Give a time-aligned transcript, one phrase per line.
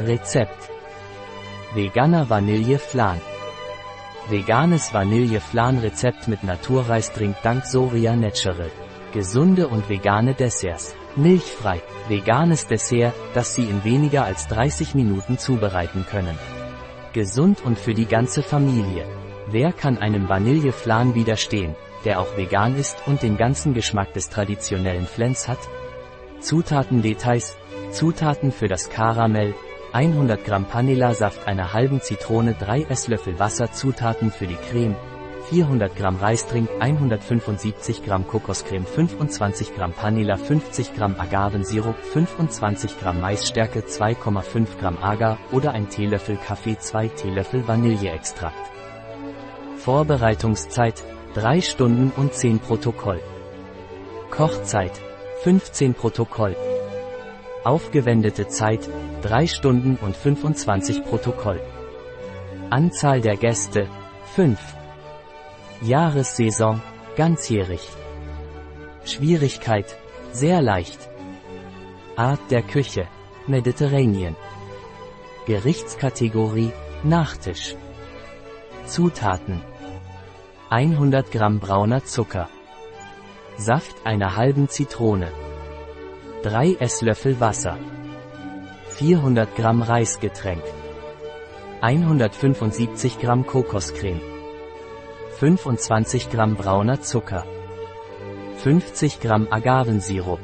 [0.00, 0.70] Rezept.
[1.74, 3.20] Veganer Vanille Flan.
[4.28, 8.70] Veganes Vanille Flan Rezept mit Naturreisdrink dank Soria Natural.
[9.12, 10.94] Gesunde und vegane Desserts.
[11.16, 11.82] Milchfrei.
[12.06, 16.38] Veganes Dessert, das Sie in weniger als 30 Minuten zubereiten können.
[17.12, 19.04] Gesund und für die ganze Familie.
[19.48, 21.74] Wer kann einem Vanilleflan widerstehen,
[22.04, 25.58] der auch vegan ist und den ganzen Geschmack des traditionellen Flens hat?
[26.38, 27.56] Zutatendetails.
[27.90, 29.54] Zutaten für das Karamell.
[29.92, 34.94] 100 Gramm Panilasaft einer halben Zitrone 3 Esslöffel Wasser Zutaten für die Creme.
[35.48, 43.80] 400 Gramm Reisdrink, 175 Gramm Kokoscreme, 25 Gramm Panila, 50 Gramm Agavensirup, 25 Gramm Maisstärke,
[43.80, 48.70] 2,5 Gramm Agar oder ein Teelöffel Kaffee, 2 Teelöffel Vanilleextrakt.
[49.78, 53.22] Vorbereitungszeit 3 Stunden und 10 Protokoll.
[54.30, 54.92] Kochzeit
[55.44, 56.56] 15 Protokoll.
[57.64, 58.88] Aufgewendete Zeit
[59.22, 61.60] 3 Stunden und 25 Protokoll.
[62.70, 63.88] Anzahl der Gäste
[64.34, 64.58] 5.
[65.82, 66.80] Jahressaison,
[67.16, 67.80] ganzjährig.
[69.04, 69.96] Schwierigkeit,
[70.32, 71.08] sehr leicht.
[72.16, 73.08] Art der Küche,
[73.46, 74.36] Mediterranean.
[75.46, 76.72] Gerichtskategorie,
[77.04, 77.76] Nachtisch.
[78.86, 79.62] Zutaten.
[80.68, 82.48] 100 Gramm brauner Zucker.
[83.56, 85.32] Saft einer halben Zitrone.
[86.42, 87.76] 3 Esslöffel Wasser.
[88.90, 90.62] 400 Gramm Reisgetränk.
[91.80, 94.20] 175 Gramm Kokoscreme.
[95.40, 97.44] 25 Gramm brauner Zucker.
[98.58, 100.38] 50 Gramm Agavensirup.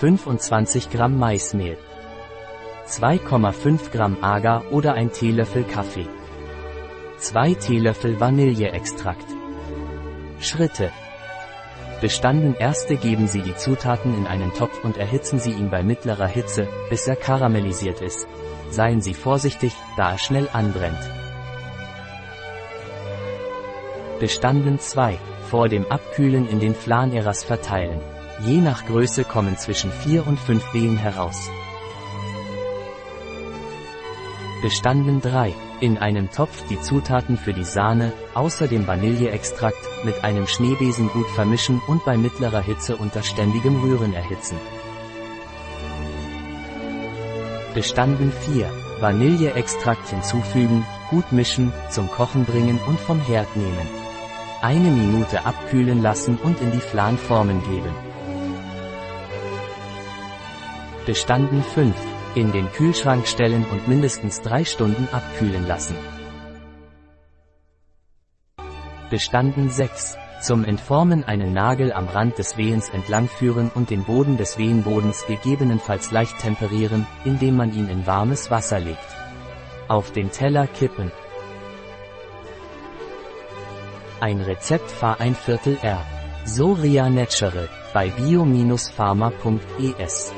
[0.00, 1.76] 25 Gramm Maismehl.
[2.86, 6.08] 2,5 Gramm Agar oder ein Teelöffel Kaffee.
[7.18, 9.26] 2 Teelöffel Vanilleextrakt.
[10.40, 10.90] Schritte.
[12.02, 16.26] Bestanden erste geben Sie die Zutaten in einen Topf und erhitzen Sie ihn bei mittlerer
[16.26, 18.26] Hitze, bis er karamellisiert ist.
[18.70, 20.98] Seien Sie vorsichtig, da er schnell anbrennt.
[24.18, 25.16] Bestanden 2.
[25.48, 28.00] Vor dem Abkühlen in den Flaneras verteilen.
[28.44, 31.50] Je nach Größe kommen zwischen 4 und 5 Wehen heraus.
[34.60, 35.54] Bestanden 3.
[35.82, 41.26] In einem Topf die Zutaten für die Sahne, außer dem Vanilleextrakt, mit einem Schneebesen gut
[41.30, 44.56] vermischen und bei mittlerer Hitze unter ständigem Rühren erhitzen.
[47.74, 48.70] Bestanden 4.
[49.00, 53.88] Vanilleextrakt hinzufügen, gut mischen, zum Kochen bringen und vom Herd nehmen.
[54.60, 57.92] Eine Minute abkühlen lassen und in die Flanformen geben.
[61.06, 62.11] Bestanden 5.
[62.34, 65.94] In den Kühlschrank stellen und mindestens 3 Stunden abkühlen lassen.
[69.10, 70.16] Bestanden 6.
[70.40, 76.10] Zum Entformen einen Nagel am Rand des Wehens entlangführen und den Boden des Wehenbodens gegebenenfalls
[76.10, 78.98] leicht temperieren, indem man ihn in warmes Wasser legt.
[79.88, 81.12] Auf den Teller kippen.
[84.20, 86.02] Ein Rezept fahr ein Viertel R.
[86.46, 90.32] Soria Natural bei bio-pharma.es